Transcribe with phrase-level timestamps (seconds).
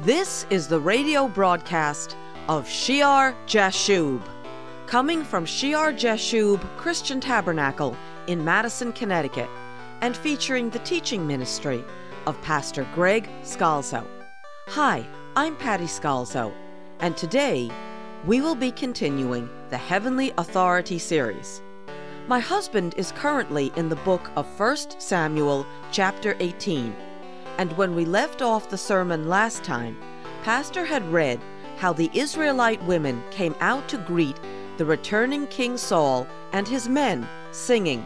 [0.00, 2.16] This is the radio broadcast
[2.48, 4.20] of Shear Jashub,
[4.88, 7.96] coming from Shear Jashub Christian Tabernacle
[8.26, 9.48] in Madison, Connecticut,
[10.00, 11.84] and featuring the teaching ministry
[12.26, 14.04] of Pastor Greg Scalzo.
[14.66, 15.06] Hi,
[15.36, 16.52] I'm Patty Scalzo,
[16.98, 17.70] and today
[18.26, 21.62] we will be continuing the Heavenly Authority series.
[22.26, 26.96] My husband is currently in the book of 1 Samuel, chapter 18,
[27.58, 29.96] and when we left off the sermon last time,
[30.42, 31.40] Pastor had read
[31.76, 34.38] how the Israelite women came out to greet
[34.76, 38.04] the returning King Saul and his men, singing,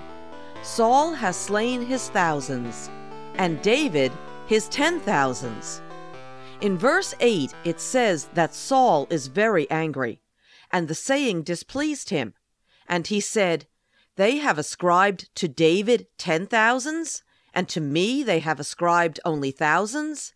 [0.62, 2.90] Saul has slain his thousands,
[3.36, 4.12] and David
[4.46, 5.80] his ten thousands.
[6.60, 10.20] In verse 8, it says that Saul is very angry,
[10.72, 12.34] and the saying displeased him.
[12.88, 13.66] And he said,
[14.16, 17.22] They have ascribed to David ten thousands,
[17.54, 20.34] and to me they have ascribed only thousands.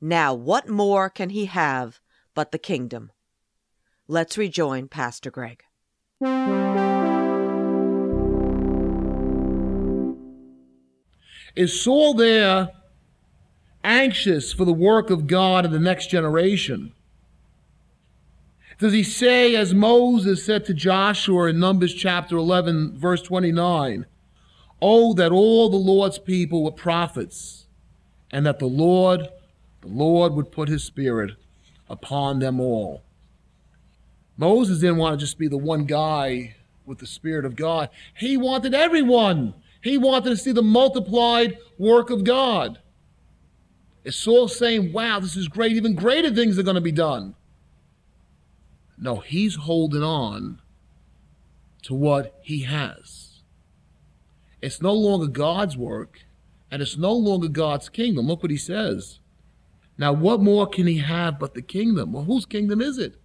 [0.00, 2.00] Now what more can he have
[2.34, 3.12] but the kingdom?
[4.08, 5.64] Let's rejoin Pastor Greg.
[11.54, 12.70] Is Saul there
[13.84, 16.92] anxious for the work of God in the next generation?
[18.78, 24.06] Does he say, as Moses said to Joshua in Numbers chapter 11, verse 29,
[24.84, 27.66] Oh, that all the Lord's people were prophets,
[28.32, 29.28] and that the Lord,
[29.80, 31.36] the Lord would put his spirit
[31.88, 33.04] upon them all.
[34.36, 37.90] Moses didn't want to just be the one guy with the Spirit of God.
[38.12, 39.54] He wanted everyone.
[39.80, 42.80] He wanted to see the multiplied work of God.
[44.02, 47.36] Is Saul saying, wow, this is great, even greater things are going to be done?
[48.98, 50.60] No, he's holding on
[51.82, 53.31] to what he has.
[54.62, 56.20] It's no longer God's work,
[56.70, 58.28] and it's no longer God's kingdom.
[58.28, 59.18] Look what he says.
[59.98, 62.12] Now, what more can he have but the kingdom?
[62.12, 63.16] Well, whose kingdom is it?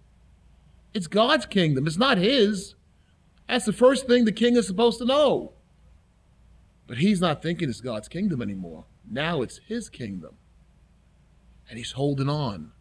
[0.92, 1.86] It's God's kingdom.
[1.86, 2.74] It's not his.
[3.48, 5.52] That's the first thing the king is supposed to know.
[6.86, 8.84] But he's not thinking it's God's kingdom anymore.
[9.08, 10.34] Now it's his kingdom.
[11.68, 12.72] And he's holding on.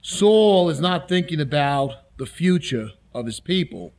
[0.00, 3.92] Saul is not thinking about the future of his people.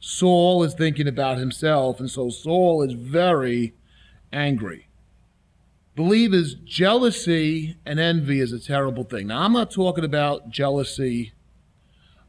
[0.00, 3.74] Saul is thinking about himself, and so Saul is very
[4.32, 4.88] angry.
[5.94, 9.26] Believers, jealousy and envy is a terrible thing.
[9.26, 11.32] Now, I'm not talking about jealousy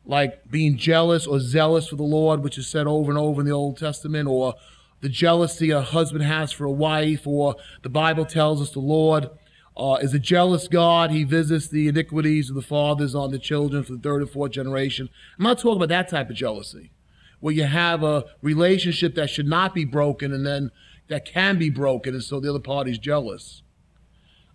[0.06, 3.48] like being jealous or zealous for the Lord, which is said over and over in
[3.48, 4.56] the Old Testament, or
[5.00, 9.30] the jealousy a husband has for a wife, or the Bible tells us the Lord
[9.78, 11.12] uh, is a jealous God.
[11.12, 14.52] He visits the iniquities of the fathers on the children for the third and fourth
[14.52, 15.10] generation.
[15.38, 16.92] I'm not talking about that type of jealousy,
[17.42, 20.72] where you have a relationship that should not be broken and then
[21.10, 23.62] that can be broken, and so the other party's jealous.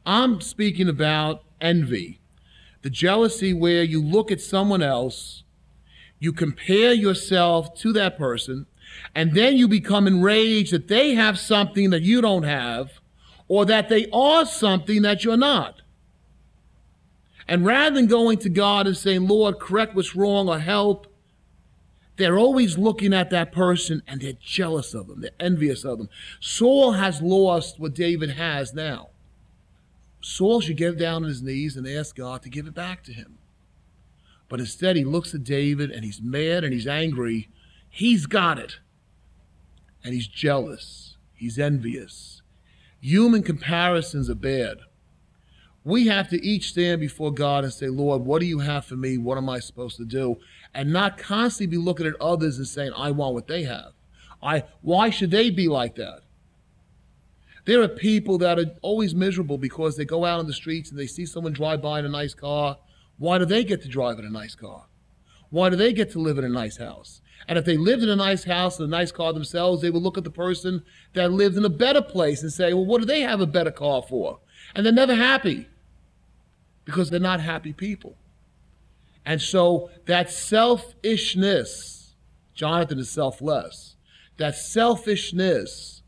[0.06, 2.20] I'm speaking about envy
[2.82, 5.42] the jealousy where you look at someone else,
[6.20, 8.66] you compare yourself to that person,
[9.14, 13.00] and then you become enraged that they have something that you don't have,
[13.48, 15.82] or that they are something that you're not.
[17.48, 21.06] And rather than going to God and saying, Lord, correct what's wrong or help,
[22.16, 25.20] they're always looking at that person and they're jealous of them.
[25.20, 26.08] They're envious of them.
[26.40, 29.10] Saul has lost what David has now.
[30.22, 33.12] Saul should get down on his knees and ask God to give it back to
[33.12, 33.38] him.
[34.48, 37.48] But instead, he looks at David and he's mad and he's angry.
[37.88, 38.78] He's got it.
[40.02, 41.16] And he's jealous.
[41.34, 42.42] He's envious.
[43.00, 44.78] Human comparisons are bad.
[45.84, 48.96] We have to each stand before God and say, Lord, what do you have for
[48.96, 49.18] me?
[49.18, 50.38] What am I supposed to do?
[50.76, 53.92] And not constantly be looking at others and saying, I want what they have.
[54.42, 56.20] I, why should they be like that?
[57.64, 60.98] There are people that are always miserable because they go out on the streets and
[60.98, 62.76] they see someone drive by in a nice car.
[63.16, 64.84] Why do they get to drive in a nice car?
[65.48, 67.22] Why do they get to live in a nice house?
[67.48, 70.02] And if they lived in a nice house and a nice car themselves, they would
[70.02, 70.84] look at the person
[71.14, 73.70] that lived in a better place and say, well, what do they have a better
[73.70, 74.40] car for?
[74.74, 75.68] And they're never happy
[76.84, 78.18] because they're not happy people.
[79.26, 82.14] And so that selfishness,
[82.54, 83.96] Jonathan is selfless,
[84.36, 86.02] that selfishness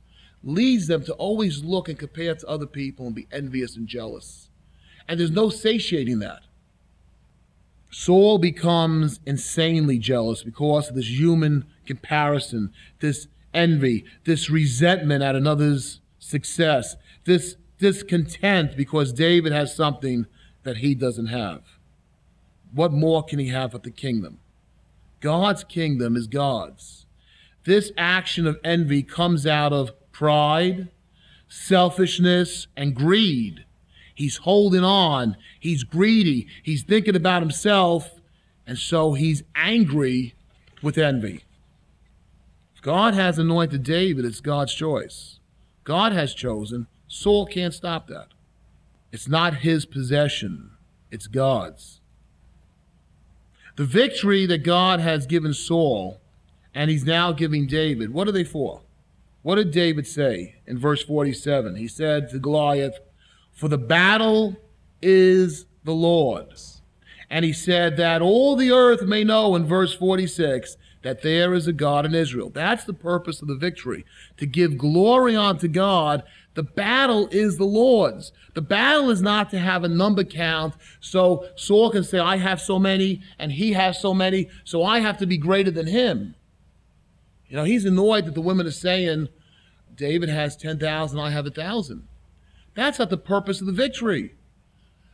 [0.44, 4.48] leads them to always look and compare to other people and be envious and jealous.
[5.08, 6.42] And there's no satiating that.
[7.90, 16.00] Saul becomes insanely jealous because of this human comparison, this envy, this resentment at another's
[16.20, 16.94] success,
[17.24, 20.26] this discontent because David has something
[20.62, 21.62] that he doesn't have.
[22.72, 24.38] What more can he have but the kingdom?
[25.20, 27.06] God's kingdom is God's.
[27.64, 30.88] This action of envy comes out of pride,
[31.48, 33.64] selfishness, and greed.
[34.14, 35.36] He's holding on.
[35.60, 36.46] He's greedy.
[36.62, 38.20] He's thinking about himself.
[38.66, 40.34] And so he's angry
[40.82, 41.44] with envy.
[42.74, 45.38] If God has anointed David, it's God's choice.
[45.84, 46.86] God has chosen.
[47.06, 48.28] Saul can't stop that.
[49.10, 50.72] It's not his possession,
[51.10, 52.00] it's God's.
[53.78, 56.20] The victory that God has given Saul
[56.74, 58.80] and he's now giving David, what are they for?
[59.42, 61.76] What did David say in verse 47?
[61.76, 62.98] He said to Goliath,
[63.52, 64.56] for the battle
[65.00, 66.82] is the Lord's.
[67.30, 71.68] And he said that all the earth may know in verse 46 that there is
[71.68, 72.50] a God in Israel.
[72.50, 74.04] That's the purpose of the victory,
[74.38, 76.24] to give glory unto God.
[76.58, 78.32] The battle is the Lord's.
[78.54, 82.60] The battle is not to have a number count so Saul can say, I have
[82.60, 86.34] so many and he has so many, so I have to be greater than him.
[87.46, 89.28] You know, he's annoyed that the women are saying,
[89.94, 92.08] David has 10,000, I have a 1,000.
[92.74, 94.34] That's not the purpose of the victory.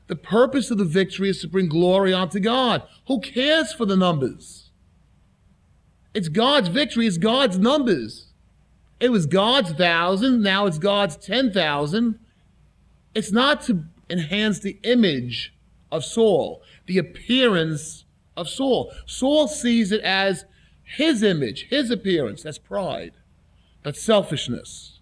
[0.06, 2.84] The purpose of the victory is to bring glory unto God.
[3.06, 4.70] Who cares for the numbers?
[6.14, 8.28] It's God's victory, it's God's numbers.
[9.04, 12.18] It was God's thousand, now it's God's 10,000.
[13.14, 15.54] It's not to enhance the image
[15.92, 18.90] of Saul, the appearance of Saul.
[19.04, 20.46] Saul sees it as
[20.82, 22.44] his image, his appearance.
[22.44, 23.12] That's pride,
[23.82, 25.00] that's selfishness.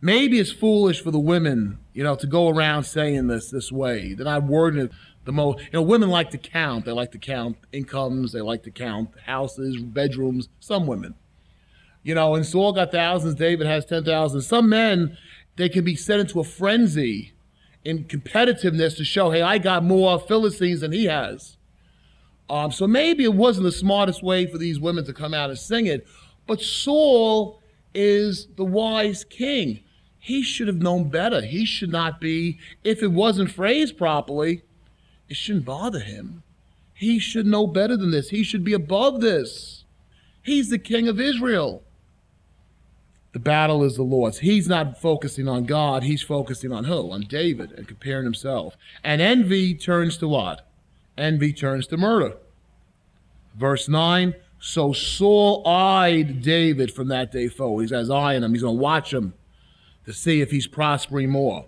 [0.00, 4.14] Maybe it's foolish for the women, you know, to go around saying this this way.
[4.14, 4.92] They're not wording it
[5.24, 5.58] the most.
[5.58, 6.84] You know, women like to count.
[6.84, 8.30] They like to count incomes.
[8.30, 10.48] They like to count houses, bedrooms.
[10.60, 11.16] Some women,
[12.02, 13.34] you know, and Saul got thousands.
[13.34, 14.42] David has ten thousand.
[14.42, 15.16] Some men,
[15.56, 17.32] they can be set into a frenzy
[17.84, 21.56] in competitiveness to show, hey, I got more Philistines than he has.
[22.48, 25.58] Um, so maybe it wasn't the smartest way for these women to come out and
[25.58, 26.06] sing it.
[26.46, 27.60] But Saul
[27.94, 29.80] is the wise king
[30.24, 31.40] he should have known better.
[31.40, 34.62] He should not be, if it wasn't phrased properly,
[35.28, 36.44] it shouldn't bother him.
[36.94, 38.28] He should know better than this.
[38.28, 39.82] He should be above this.
[40.40, 41.82] He's the king of Israel.
[43.32, 44.40] The battle is the Lord's.
[44.40, 47.10] He's not focusing on God, he's focusing on who?
[47.10, 48.76] On David and comparing himself.
[49.02, 50.68] And envy turns to what?
[51.16, 52.34] Envy turns to murder.
[53.54, 57.82] Verse 9 So Saul eyed David from that day forward.
[57.82, 58.52] He says, eyeing him.
[58.52, 59.34] He's going to watch him
[60.04, 61.66] to see if he's prospering more.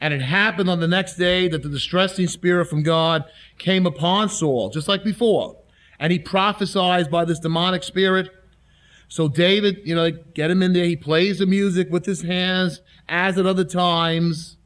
[0.00, 3.24] And it happened on the next day that the distressing spirit from God
[3.58, 5.56] came upon Saul, just like before.
[6.00, 8.30] And he prophesied by this demonic spirit.
[9.12, 10.86] So David, you know, get him in there.
[10.86, 12.80] He plays the music with his hands,
[13.10, 14.56] as at other times.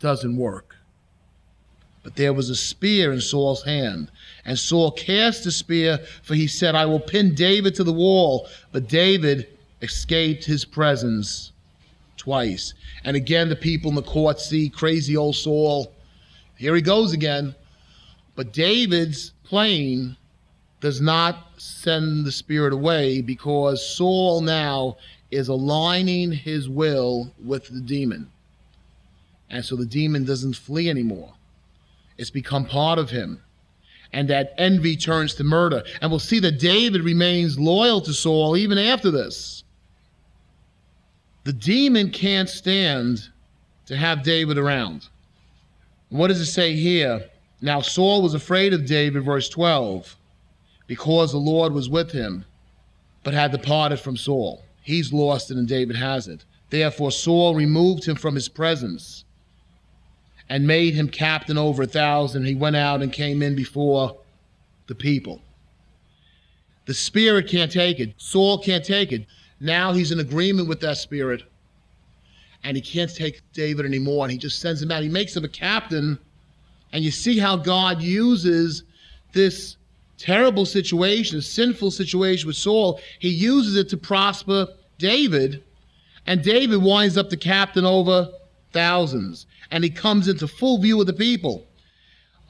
[0.00, 0.74] Doesn't work.
[2.02, 4.10] But there was a spear in Saul's hand.
[4.44, 8.48] And Saul cast the spear, for he said, I will pin David to the wall.
[8.72, 9.46] But David
[9.80, 11.52] escaped his presence
[12.16, 12.74] twice.
[13.04, 15.92] And again, the people in the court see crazy old Saul.
[16.56, 17.54] Here he goes again.
[18.34, 20.16] But David's plane
[20.80, 24.96] does not send the spirit away because Saul now
[25.30, 28.30] is aligning his will with the demon.
[29.50, 31.34] And so the demon doesn't flee anymore.
[32.16, 33.42] It's become part of him.
[34.12, 35.84] And that envy turns to murder.
[36.00, 39.64] And we'll see that David remains loyal to Saul even after this.
[41.44, 43.28] The demon can't stand
[43.86, 45.08] to have David around.
[46.10, 47.24] What does it say here?
[47.60, 50.16] Now Saul was afraid of David, verse 12,
[50.90, 52.44] because the Lord was with him,
[53.22, 54.64] but had departed from Saul.
[54.82, 56.44] He's lost it and David has it.
[56.68, 59.24] Therefore Saul removed him from his presence
[60.48, 62.44] and made him captain over a thousand.
[62.44, 64.18] He went out and came in before
[64.88, 65.40] the people.
[66.86, 68.14] The spirit can't take it.
[68.16, 69.26] Saul can't take it.
[69.60, 71.44] Now he's in agreement with that spirit.
[72.64, 74.24] And he can't take David anymore.
[74.24, 75.04] And he just sends him out.
[75.04, 76.18] He makes him a captain.
[76.92, 78.82] And you see how God uses
[79.32, 79.76] this
[80.20, 83.00] terrible situation, a sinful situation with Saul.
[83.18, 85.64] He uses it to prosper David.
[86.26, 88.28] And David winds up the captain over
[88.72, 89.46] thousands.
[89.70, 91.66] And he comes into full view of the people.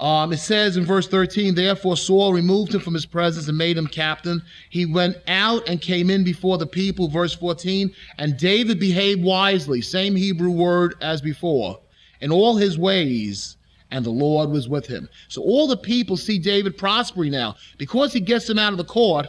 [0.00, 3.76] Um, it says in verse 13, therefore Saul removed him from his presence and made
[3.76, 4.42] him captain.
[4.70, 9.82] He went out and came in before the people, verse 14, and David behaved wisely,
[9.82, 11.80] same Hebrew word as before,
[12.22, 13.58] in all his ways,
[13.90, 15.08] and the Lord was with him.
[15.28, 17.56] So all the people see David prospering now.
[17.78, 19.26] Because he gets them out of the court,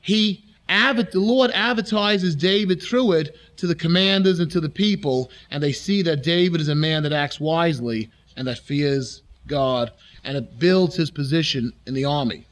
[0.00, 5.62] he the Lord advertises David through it to the commanders and to the people, and
[5.62, 9.90] they see that David is a man that acts wisely and that fears God,
[10.24, 12.46] and it builds his position in the army.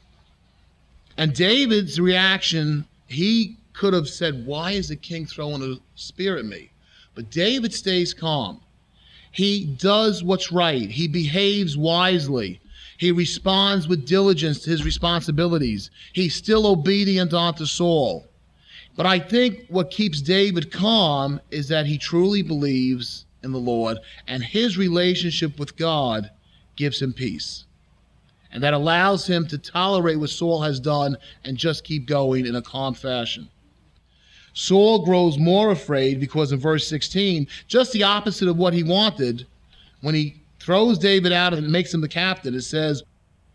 [1.17, 6.45] And David's reaction, he could have said, Why is the king throwing a spear at
[6.45, 6.71] me?
[7.15, 8.61] But David stays calm.
[9.31, 10.89] He does what's right.
[10.89, 12.59] He behaves wisely.
[12.97, 15.91] He responds with diligence to his responsibilities.
[16.13, 18.25] He's still obedient unto Saul.
[18.95, 23.99] But I think what keeps David calm is that he truly believes in the Lord,
[24.27, 26.31] and his relationship with God
[26.75, 27.65] gives him peace.
[28.51, 32.55] And that allows him to tolerate what Saul has done and just keep going in
[32.55, 33.49] a calm fashion.
[34.59, 39.45] Saul grows more afraid because in verse 16, just the opposite of what he wanted,
[40.01, 43.03] when he throws David out and makes him the captain, it says,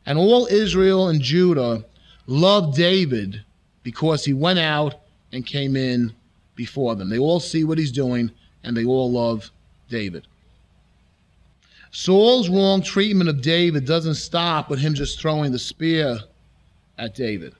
[0.07, 1.85] And all Israel and Judah
[2.29, 3.43] loved David
[3.83, 4.95] because he went out
[5.33, 6.15] and came in
[6.55, 7.09] before them.
[7.09, 8.31] They all see what he's doing
[8.63, 9.51] and they all love
[9.89, 10.29] David.
[11.91, 16.21] Saul's wrong treatment of David doesn't stop with him just throwing the spear
[16.97, 17.57] at David.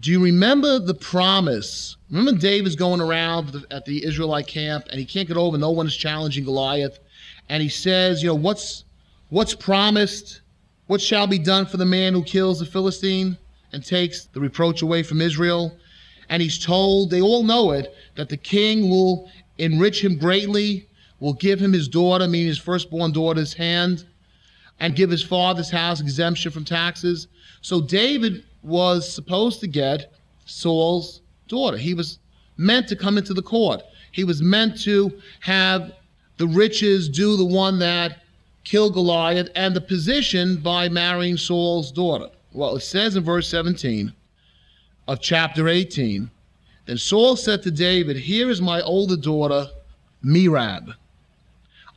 [0.00, 1.96] Do you remember the promise?
[2.08, 5.88] Remember David's going around at the Israelite camp and he can't get over, no one
[5.88, 7.00] is challenging Goliath.
[7.48, 8.84] And he says, you know, what's
[9.28, 10.42] what's promised?
[10.86, 13.36] What shall be done for the man who kills the Philistine
[13.72, 15.76] and takes the reproach away from Israel?
[16.28, 20.88] And he's told, they all know it, that the king will enrich him greatly,
[21.20, 24.06] will give him his daughter, meaning his firstborn daughter's hand,
[24.78, 27.28] and give his father's house exemption from taxes.
[27.60, 30.12] So David was supposed to get
[30.44, 31.76] Saul's daughter.
[31.76, 32.18] He was
[32.56, 33.82] meant to come into the court.
[34.12, 35.92] He was meant to have
[36.38, 38.22] the riches due the one that
[38.64, 42.28] killed Goliath and the position by marrying Saul's daughter.
[42.52, 44.12] Well, it says in verse 17
[45.06, 46.30] of chapter 18
[46.86, 49.68] Then Saul said to David, Here is my older daughter,
[50.24, 50.94] Merab.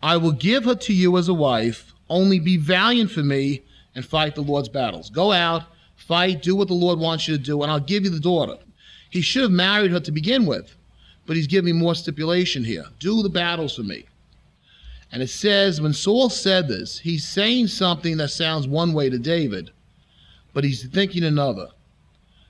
[0.04, 3.62] I will give her to you as a wife, only be valiant for me
[3.96, 5.10] and fight the Lord's battles.
[5.10, 5.64] Go out
[6.08, 8.58] Fight, do what the Lord wants you to do, and I'll give you the daughter.
[9.10, 10.76] He should have married her to begin with,
[11.26, 12.86] but he's giving more stipulation here.
[13.00, 14.06] Do the battles for me.
[15.12, 19.20] And it says, when Saul said this, he's saying something that sounds one way to
[19.20, 19.72] David,
[20.54, 21.68] but he's thinking another.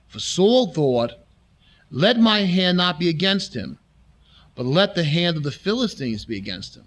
[0.07, 1.13] For Saul thought,
[1.89, 3.79] let my hand not be against him,
[4.55, 6.85] but let the hand of the Philistines be against him.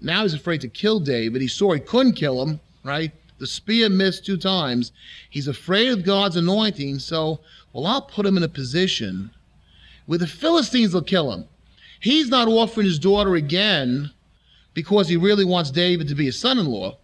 [0.00, 1.40] Now he's afraid to kill David.
[1.40, 3.12] He saw he couldn't kill him, right?
[3.38, 4.92] The spear missed two times.
[5.30, 7.40] He's afraid of God's anointing, so,
[7.72, 9.30] well, I'll put him in a position
[10.06, 11.44] where the Philistines will kill him.
[12.00, 14.10] He's not offering his daughter again
[14.74, 16.96] because he really wants David to be his son in law.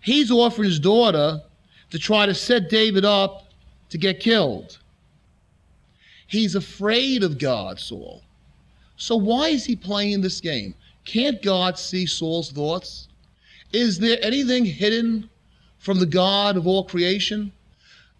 [0.00, 1.42] He's offering his daughter
[1.90, 3.46] to try to set David up
[3.90, 4.78] to get killed.
[6.26, 8.22] He's afraid of God, Saul.
[8.96, 10.74] So why is he playing this game?
[11.04, 13.07] Can't God see Saul's thoughts?
[13.72, 15.28] Is there anything hidden
[15.78, 17.52] from the God of all creation?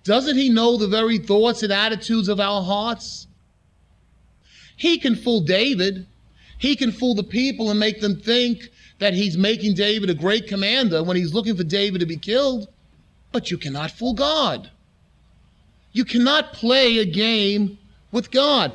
[0.04, 3.26] Doesn't he know the very thoughts and attitudes of our hearts?
[4.76, 6.06] He can fool David.
[6.58, 10.46] He can fool the people and make them think that he's making David a great
[10.46, 12.68] commander when he's looking for David to be killed.
[13.32, 14.70] But you cannot fool God.
[15.92, 17.78] You cannot play a game
[18.12, 18.72] with God.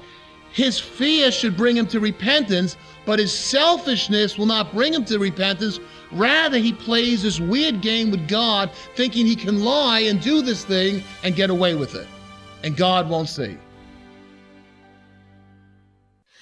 [0.54, 5.18] His fear should bring him to repentance, but his selfishness will not bring him to
[5.18, 5.80] repentance.
[6.12, 10.64] Rather, he plays this weird game with God, thinking he can lie and do this
[10.64, 12.08] thing and get away with it.
[12.64, 13.58] And God won't see.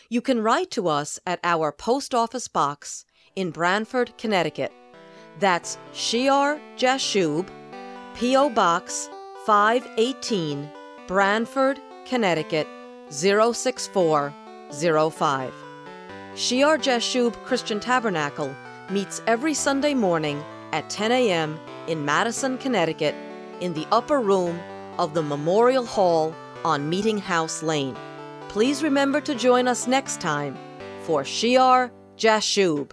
[0.10, 3.06] You can write to us at our post office box
[3.38, 4.74] in Branford, Connecticut.
[5.40, 7.48] That's Shear Jashub,
[8.16, 8.50] P.O.
[8.50, 9.10] Box
[9.46, 10.70] 518,
[11.08, 12.68] Branford, Connecticut
[13.12, 15.54] 06405.
[16.36, 18.54] Shear Jashub Christian Tabernacle
[18.90, 21.60] meets every Sunday morning at 10 a.m.
[21.88, 23.14] in Madison, Connecticut,
[23.60, 24.58] in the upper room
[24.98, 27.98] of the Memorial Hall on Meeting House Lane.
[28.48, 30.58] Please remember to join us next time
[31.04, 32.92] for Shear Jashub.